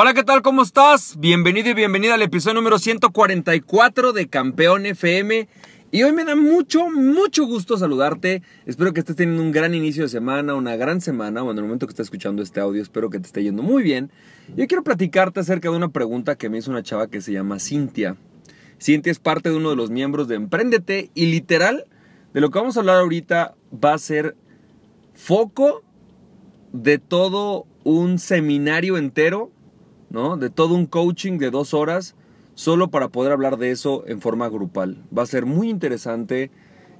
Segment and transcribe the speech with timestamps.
[0.00, 0.42] Hola, ¿qué tal?
[0.42, 1.16] ¿Cómo estás?
[1.18, 5.48] Bienvenido y bienvenida al episodio número 144 de Campeón FM.
[5.90, 8.44] Y hoy me da mucho, mucho gusto saludarte.
[8.64, 11.42] Espero que estés teniendo un gran inicio de semana, una gran semana.
[11.42, 13.82] Bueno, en el momento que estés escuchando este audio, espero que te esté yendo muy
[13.82, 14.12] bien.
[14.56, 17.58] Yo quiero platicarte acerca de una pregunta que me hizo una chava que se llama
[17.58, 18.16] Cintia.
[18.80, 21.86] Cintia es parte de uno de los miembros de Emprendete y literal,
[22.34, 24.36] de lo que vamos a hablar ahorita va a ser
[25.14, 25.82] foco
[26.72, 29.50] de todo un seminario entero
[30.10, 30.36] ¿no?
[30.36, 32.14] De todo un coaching de dos horas
[32.54, 35.04] solo para poder hablar de eso en forma grupal.
[35.16, 36.50] Va a ser muy interesante.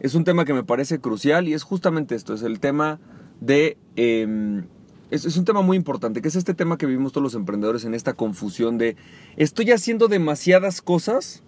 [0.01, 3.01] Es un tema que me parece crucial y es justamente esto, es el tema
[3.41, 3.77] de...
[3.97, 4.67] Em,
[5.11, 7.85] es, es, un tema muy importante, que es este tema que vivimos todos los emprendedores
[7.87, 8.95] en esta confusión de
[9.37, 11.43] estoy haciendo demasiadas cosas,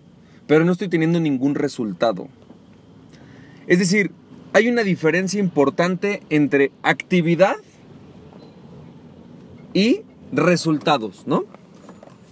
[0.46, 2.29] pero no estoy teniendo ningún resultado.
[3.66, 4.12] Es decir,
[4.52, 7.54] hay una diferencia importante entre actividad
[9.73, 11.44] y resultados, ¿no?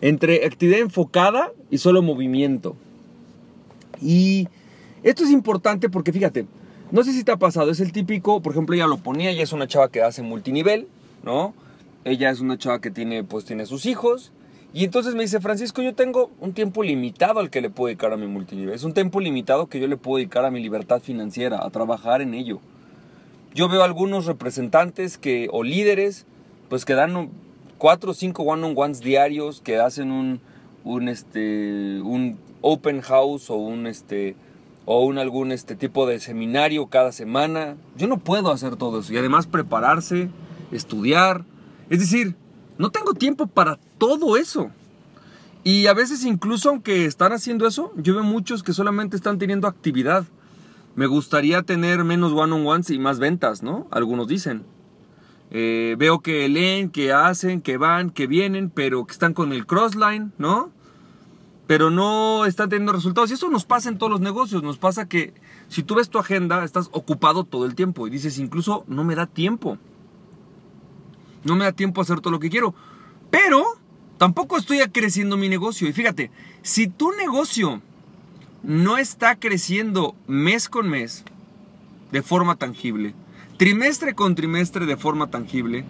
[0.01, 2.77] Entre actividad enfocada y solo movimiento.
[4.01, 4.49] Y
[5.03, 6.47] esto es importante porque fíjate,
[6.91, 9.43] no sé si te ha pasado, es el típico, por ejemplo, ella lo ponía, ella
[9.43, 10.89] es una chava que hace multinivel,
[11.23, 11.55] ¿no?
[12.05, 14.33] Ella es una chava que tiene, pues tiene sus hijos.
[14.73, 18.13] Y entonces me dice, Francisco, yo tengo un tiempo limitado al que le puedo dedicar
[18.13, 18.75] a mi multinivel.
[18.75, 22.23] Es un tiempo limitado que yo le puedo dedicar a mi libertad financiera, a trabajar
[22.23, 22.61] en ello.
[23.55, 26.27] Yo veo algunos representantes que, o líderes,
[26.69, 27.31] pues que dan
[27.79, 30.41] cuatro o cinco one-on-ones diarios que hacen un,
[30.85, 34.37] un, este, un open house o un, este,
[34.85, 37.77] o un algún este, tipo de seminario cada semana.
[37.97, 39.13] Yo no puedo hacer todo eso.
[39.13, 40.29] Y además prepararse,
[40.73, 41.45] estudiar.
[41.89, 42.35] Es decir,
[42.77, 44.71] no tengo tiempo para todo eso.
[45.65, 49.69] Y a veces incluso aunque están haciendo eso, yo veo muchos que solamente están teniendo
[49.69, 50.25] actividad.
[50.95, 53.87] Me gustaría tener menos one-on-ones y más ventas, ¿no?
[53.91, 54.65] Algunos dicen.
[55.51, 59.67] Eh, veo que leen, que hacen, que van, que vienen, pero que están con el
[59.67, 60.71] crossline, ¿no?
[61.67, 63.31] Pero no están teniendo resultados.
[63.31, 64.63] Y eso nos pasa en todos los negocios.
[64.63, 65.35] Nos pasa que
[65.69, 68.07] si tú ves tu agenda, estás ocupado todo el tiempo.
[68.07, 69.79] Y dices, incluso no me da tiempo.
[71.45, 72.75] No me da tiempo a hacer todo lo que quiero.
[73.31, 73.65] Pero
[74.17, 75.89] tampoco estoy creciendo mi negocio.
[75.89, 76.31] Y fíjate,
[76.63, 77.83] si tu negocio
[78.63, 81.25] no está creciendo mes con mes
[82.13, 83.15] de forma tangible,
[83.59, 85.85] trimestre con trimestre de forma tangible,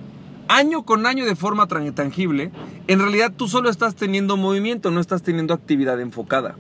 [0.49, 2.51] año con año de forma tangible,
[2.87, 6.57] en realidad tú solo estás teniendo movimiento, no estás teniendo actividad enfocada.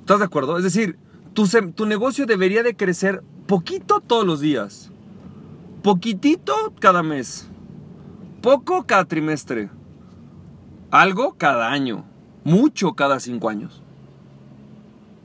[0.00, 0.56] ¿Estás de acuerdo?
[0.56, 0.98] Es decir,
[1.34, 4.90] tu, tu negocio debería de crecer poquito todos los días,
[5.82, 7.46] poquitito cada mes,
[8.40, 9.68] poco cada trimestre,
[10.90, 12.06] algo cada año,
[12.42, 13.82] mucho cada cinco años.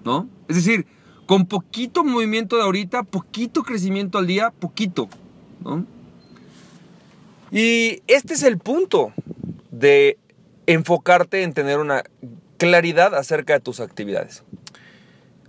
[0.03, 0.27] ¿No?
[0.49, 0.85] Es decir,
[1.25, 5.07] con poquito movimiento de ahorita, poquito crecimiento al día, poquito.
[7.51, 9.13] Y este es el punto
[9.71, 10.17] de
[10.65, 12.03] enfocarte en tener una
[12.57, 14.43] claridad acerca de tus actividades.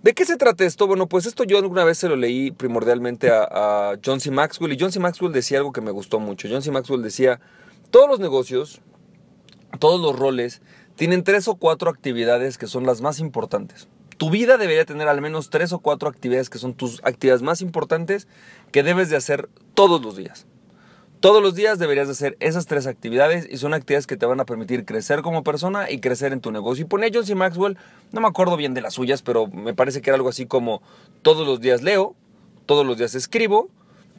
[0.03, 0.87] ¿De qué se trata esto?
[0.87, 4.31] Bueno, pues esto yo alguna vez se lo leí primordialmente a, John C.
[4.31, 5.01] Maxwell y John C.
[5.01, 6.47] Maxwell decía algo que me gustó mucho.
[6.51, 6.71] John C.
[6.71, 7.41] Maxwell decía,
[7.91, 8.83] todos los negocios,
[9.79, 10.61] todos los roles,
[10.95, 15.21] tienen tres o cuatro actividades que son las más importantes tu vida debería tener al
[15.21, 18.29] menos tres o cuatro actividades que son tus actividades más importantes
[18.73, 20.47] que debes de hacer todos los días.
[21.25, 24.41] Todos los días deberías de hacer esas tres actividades y son actividades que te van
[24.41, 26.85] a permitir crecer como persona y crecer en tu negocio.
[26.85, 27.25] Y pone John.
[27.39, 27.79] Maxwell,
[28.13, 30.83] no me acuerdo bien de las suyas, pero me parece que era algo así como
[31.23, 32.15] todos los días leo,
[32.67, 33.71] todos los días escribo,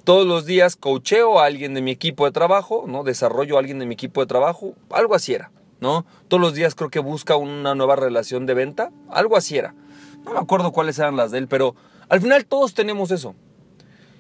[0.03, 3.03] todos los días coacheo a alguien de mi equipo de trabajo, ¿no?
[3.03, 5.51] Desarrollo a alguien de mi equipo de trabajo, algo así era,
[5.81, 6.07] ¿no?
[6.27, 9.75] Todos los días creo que busca una nueva relación de venta, algo así era.
[10.25, 11.75] No me acuerdo cuáles eran las de él, pero
[12.09, 13.35] al final todos tenemos eso.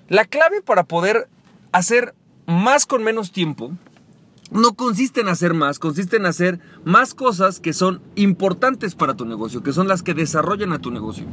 [0.07, 1.27] La clave para poder
[1.71, 2.13] hacer
[2.45, 3.71] más con menos tiempo
[4.51, 9.25] no consiste en hacer más, consiste en hacer más cosas que son importantes para tu
[9.25, 11.25] negocio, que son las que desarrollan a tu negocio.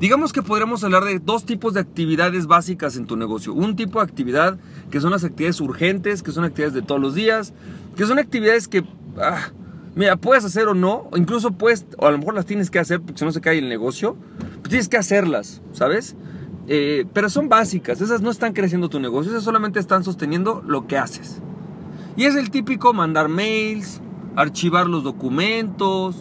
[0.00, 3.52] Digamos que podríamos hablar de dos tipos de actividades básicas en tu negocio.
[3.52, 4.58] Un tipo de actividad
[4.90, 7.52] que son las actividades urgentes, que son actividades de todos los días,
[7.96, 8.82] que son actividades que
[9.18, 9.50] ah,
[9.94, 13.00] Mira, puedes hacer o no, incluso puedes, o a lo mejor las tienes que hacer
[13.00, 14.16] porque si no se cae el negocio,
[14.60, 16.16] pues tienes que hacerlas, ¿sabes?
[16.68, 20.86] Eh, pero son básicas, esas no están creciendo tu negocio, esas solamente están sosteniendo lo
[20.86, 21.42] que haces.
[22.16, 24.00] Y es el típico mandar mails,
[24.36, 26.16] archivar los documentos,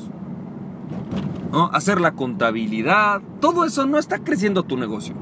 [1.72, 5.16] hacer la contabilidad, todo eso no está creciendo tu negocio.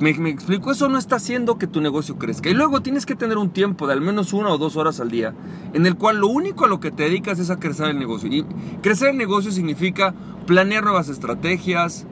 [0.00, 2.48] Me, me, explico, eso no está haciendo que tu negocio crezca.
[2.48, 5.10] Y luego tienes que tener un tiempo de al menos una o dos horas al
[5.10, 5.34] día,
[5.74, 8.30] en el cual lo único a lo que te dedicas es a crecer el negocio.
[8.32, 8.44] Y
[8.82, 10.14] crecer el negocio significa
[10.46, 12.06] planear nuevas estrategias,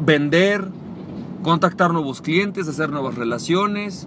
[0.00, 0.68] vender,
[1.42, 4.06] contactar nuevos clientes, hacer nuevas relaciones.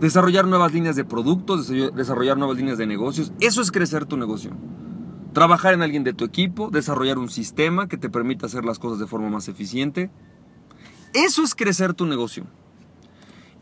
[0.00, 3.32] desarrollar nuevas líneas de productos, desarrollar nuevas líneas de negocios.
[3.38, 4.50] Eso es crecer tu negocio.
[5.34, 8.98] Trabajar en alguien de tu equipo, desarrollar un sistema que te permita hacer las cosas
[8.98, 10.10] de forma más eficiente.
[11.12, 12.46] Eso es crecer tu negocio.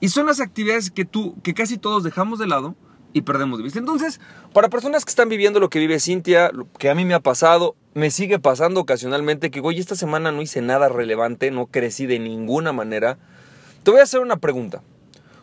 [0.00, 2.76] Y son las actividades que tú, que casi todos dejamos de lado
[3.12, 3.78] y perdemos de vista.
[3.78, 4.20] Entonces,
[4.52, 7.20] para personas que están viviendo lo que vive Cintia, lo que a mí me ha
[7.20, 12.06] pasado, me sigue pasando ocasionalmente que, oye, esta semana no hice nada relevante, no crecí
[12.06, 13.18] de ninguna manera.
[13.82, 14.82] Te voy a hacer una pregunta.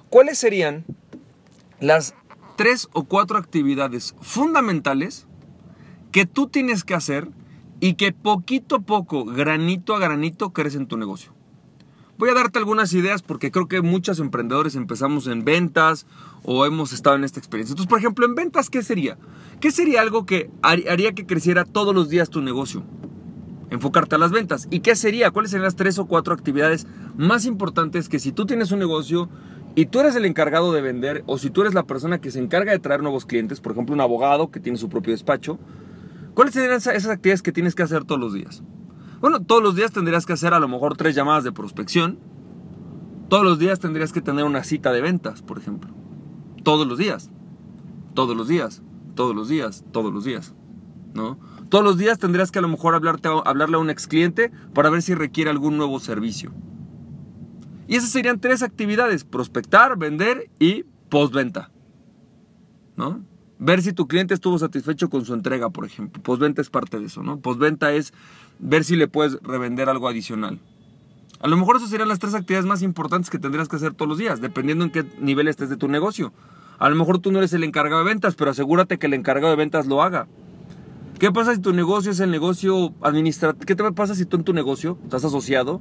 [0.10, 0.86] ¿Cuáles serían
[1.80, 2.16] las
[2.56, 5.28] tres o cuatro actividades fundamentales
[6.12, 7.28] que tú tienes que hacer
[7.82, 11.34] y que poquito a poco, granito a granito, crece en tu negocio?
[12.18, 16.06] Voy a darte algunas ideas porque creo que muchos emprendedores empezamos en ventas
[16.44, 17.74] o hemos estado en esta experiencia.
[17.74, 19.18] Entonces, por ejemplo, en ventas, ¿qué sería?
[19.60, 22.84] ¿Qué sería algo que haría que creciera todos los días tu negocio?
[23.70, 24.70] Enfocarte a las ventas.
[24.72, 25.32] ¿Y qué sería?
[25.32, 29.28] ¿Cuáles serían las tres o cuatro actividades más importantes que si tú tienes un negocio
[29.76, 32.40] y tú eres el encargado de vender o si tú eres la persona que se
[32.40, 35.60] encarga de traer nuevos clientes, por ejemplo, un abogado que tiene su propio despacho,
[36.34, 38.64] ¿cuáles serían esas actividades que tienes que hacer todos los días?
[39.22, 42.20] Bueno, todos los días tendrías que hacer a lo mejor tres llamadas de prospección.
[43.30, 45.92] Todos los días tendrías que tener una cita de ventas, por ejemplo.
[46.64, 47.32] Todos los días.
[48.14, 48.84] Todos los días.
[49.16, 49.84] Todos los días.
[49.92, 50.54] Todos los días.
[51.14, 51.40] ¿No?
[51.70, 55.02] Todos los días tendrías que a lo mejor hablarle a un ex cliente para ver
[55.02, 56.52] si requiere algún nuevo servicio.
[57.88, 61.72] Y esas serían tres actividades: prospectar, vender y postventa.
[62.98, 63.22] ¿No?
[63.58, 66.22] Ver si tu cliente estuvo satisfecho con su entrega, por ejemplo.
[66.22, 67.40] Postventa es parte de eso, ¿no?
[67.40, 68.14] Postventa es
[68.60, 70.60] ver si le puedes revender algo adicional.
[71.40, 74.10] A lo mejor esas serían las tres actividades más importantes que tendrías que hacer todos
[74.10, 76.34] los días, dependiendo en qué nivel estés de tu negocio.
[76.80, 79.52] A lo mejor tú no eres el encargado de ventas, pero asegúrate que el encargado
[79.52, 80.28] de ventas lo haga.
[81.20, 83.66] ¿Qué pasa si tu negocio es el negocio administrativo?
[83.66, 85.80] ¿Qué te pasa si tú en tu negocio estás asociado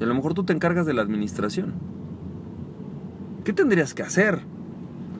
[0.00, 1.74] y a lo mejor tú te encargas de la administración?
[3.44, 4.40] ¿Qué tendrías que hacer?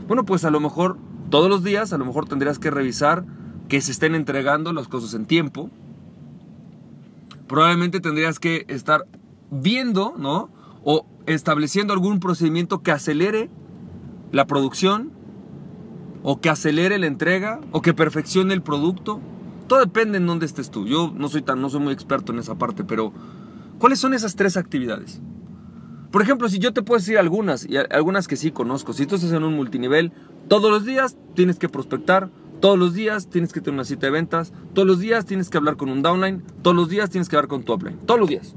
[0.09, 0.99] Bueno, pues a lo mejor
[1.31, 3.25] todos los días, a lo mejor tendrías que revisar
[3.69, 5.70] que se estén entregando las cosas en tiempo,
[7.46, 9.06] probablemente tendrías que estar
[9.50, 10.50] viendo, ¿no?
[10.84, 13.50] O estableciendo algún procedimiento que acelere
[14.32, 15.12] la producción,
[16.23, 19.20] o que acelere la entrega, o que perfeccione el producto.
[19.69, 20.87] Todo depende en dónde estés tú.
[20.87, 23.12] Yo no soy tan, no soy muy experto en esa parte, pero
[23.79, 25.20] ¿cuáles son esas tres actividades?
[26.11, 29.17] Por ejemplo, si yo te puedo decir algunas, y algunas que sí conozco, si tú
[29.17, 30.12] estás en un multinivel,
[30.48, 34.12] todos los días tienes que prospectar, todos los días tienes que tener una cita de
[34.12, 34.52] ventas.
[34.72, 36.43] Todos los días tienes que hablar con un downline.
[36.62, 37.98] Todos los días tienes que hablar con tu upline.
[38.06, 38.54] Todos los días.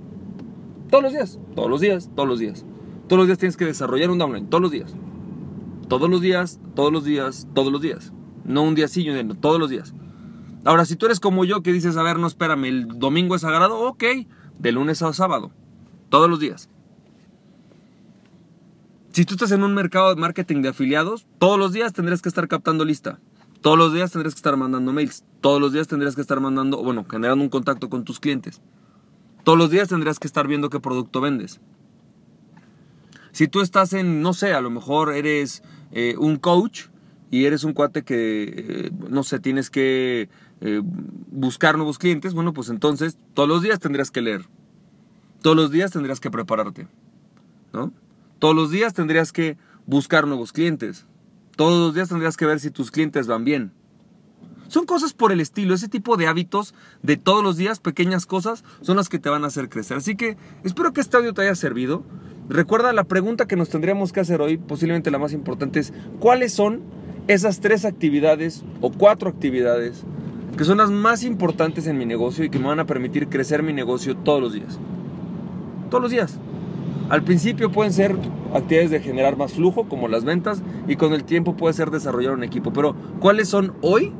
[0.89, 1.39] Todos los días.
[1.55, 2.09] Todos los días.
[2.15, 2.65] Todos los días.
[3.07, 4.47] Todos los días tienes que desarrollar un downline.
[4.47, 4.95] Todos los días.
[5.89, 6.59] Todos los días.
[6.75, 7.47] Todos los días.
[7.53, 8.13] Todos los días.
[8.45, 9.05] No un día sí.
[9.41, 9.93] Todos los días.
[10.63, 13.41] Ahora, si tú eres como yo que dices, a ver, no espérame, el domingo es
[13.41, 14.03] sagrado, ok.
[14.57, 15.51] De lunes a sábado.
[16.09, 16.69] Todos los días.
[19.11, 22.29] Si tú estás en un mercado de marketing de afiliados, todos los días tendrás que
[22.29, 23.19] estar captando lista.
[23.61, 25.23] Todos los días tendrías que estar mandando mails.
[25.41, 28.61] Todos los días tendrías que estar mandando, bueno, generando un contacto con tus clientes.
[29.43, 31.59] Todos los días tendrías que estar viendo qué producto vendes.
[33.31, 36.85] Si tú estás en, no sé, a lo mejor eres eh, un coach
[37.31, 40.29] y eres un cuate que, eh, no sé, tienes que
[40.61, 44.45] eh, buscar nuevos clientes, bueno, pues entonces todos los días tendrías que leer.
[45.41, 46.87] Todos los días tendrías que prepararte.
[47.73, 47.91] ¿No?
[48.39, 51.05] Todos los días tendrías que buscar nuevos clientes.
[51.57, 53.73] Todos los días tendrías que ver si tus clientes van bien.
[54.69, 58.63] Son cosas por el estilo, ese tipo de hábitos de todos los días, pequeñas cosas,
[58.81, 59.97] son las que te van a hacer crecer.
[59.97, 62.03] Así que espero que este audio te haya servido.
[62.47, 66.53] Recuerda la pregunta que nos tendríamos que hacer hoy, posiblemente la más importante, es ¿cuáles
[66.53, 66.81] son
[67.27, 70.03] esas tres actividades o cuatro actividades
[70.57, 73.63] que son las más importantes en mi negocio y que me van a permitir crecer
[73.63, 74.79] mi negocio todos los días?
[75.89, 76.39] Todos los días.
[77.09, 78.15] Al principio pueden ser
[78.53, 82.33] actividades de generar más flujo, como las ventas, y con el tiempo puede ser desarrollar
[82.33, 82.71] un equipo.
[82.71, 84.13] Pero, ¿cuáles son hoy,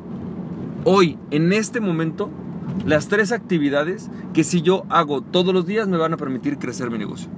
[0.86, 2.29] hoy, en este momento,
[2.86, 6.89] las tres actividades que si yo hago todos los días me van a permitir crecer
[6.89, 7.29] mi negocio?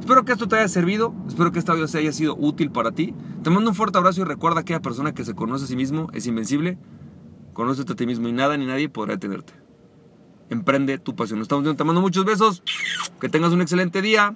[0.00, 2.90] Espero que esto te haya servido, espero que este audio se haya sido útil para
[2.90, 3.14] ti.
[3.44, 5.76] Te mando un fuerte abrazo y recuerda que aquella persona que se conoce a sí
[5.76, 6.78] mismo es invencible.
[7.52, 9.52] Conócete a ti mismo y nada ni nadie podrá detenerte.
[10.48, 11.40] Emprende tu pasión.
[11.40, 12.64] Estamos viendo, te mando muchos besos.
[13.20, 14.34] Que tengas un excelente día.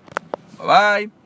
[0.59, 1.24] 拜拜。